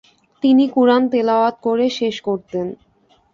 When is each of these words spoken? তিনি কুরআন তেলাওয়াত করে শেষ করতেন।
তিনি 0.43 0.63
কুরআন 0.69 1.03
তেলাওয়াত 1.09 1.55
করে 1.61 1.85
শেষ 1.89 2.15
করতেন। 2.21 2.67